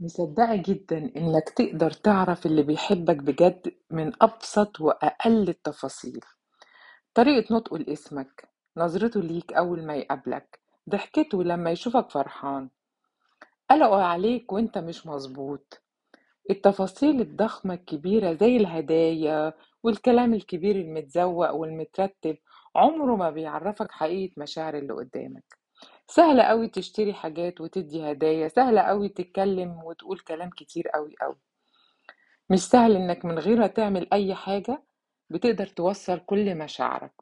مصدقة 0.00 0.56
جدًا 0.56 0.98
إنك 1.16 1.48
تقدر 1.48 1.90
تعرف 1.90 2.46
اللي 2.46 2.62
بيحبك 2.62 3.16
بجد 3.16 3.74
من 3.90 4.12
أبسط 4.22 4.80
وأقل 4.80 5.48
التفاصيل، 5.48 6.20
طريقة 7.14 7.54
نطقه 7.54 7.78
لاسمك، 7.78 8.48
نظرته 8.76 9.20
ليك 9.20 9.52
أول 9.52 9.86
ما 9.86 9.96
يقابلك، 9.96 10.60
ضحكته 10.90 11.44
لما 11.44 11.70
يشوفك 11.70 12.10
فرحان، 12.10 12.70
قلقه 13.70 14.02
عليك 14.02 14.52
وأنت 14.52 14.78
مش 14.78 15.06
مظبوط، 15.06 15.82
التفاصيل 16.50 17.20
الضخمة 17.20 17.74
الكبيرة 17.74 18.32
زي 18.34 18.56
الهدايا 18.56 19.54
والكلام 19.82 20.34
الكبير 20.34 20.76
المتزوق 20.76 21.50
والمترتب 21.50 22.36
عمره 22.76 23.16
ما 23.16 23.30
بيعرفك 23.30 23.92
حقيقة 23.92 24.34
مشاعر 24.38 24.78
اللي 24.78 24.94
قدامك. 24.94 25.58
سهل 26.06 26.40
أوي 26.40 26.68
تشتري 26.68 27.14
حاجات 27.14 27.60
وتدي 27.60 28.12
هدايا، 28.12 28.48
سهل 28.48 28.78
أوي 28.78 29.08
تتكلم 29.08 29.82
وتقول 29.84 30.18
كلام 30.18 30.50
كتير 30.50 30.84
أوي 30.94 31.14
أوي. 31.22 31.36
مش 32.50 32.58
سهل 32.60 32.96
إنك 32.96 33.24
من 33.24 33.38
غير 33.38 33.56
ما 33.58 33.66
تعمل 33.66 34.08
أي 34.12 34.34
حاجة 34.34 34.82
بتقدر 35.30 35.66
توصّل 35.66 36.18
كل 36.18 36.54
مشاعرك، 36.58 37.12